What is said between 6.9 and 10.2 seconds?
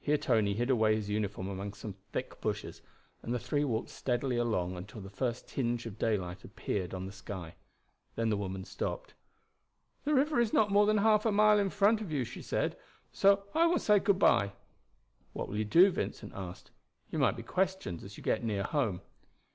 on the sky. Then the woman stopped. "The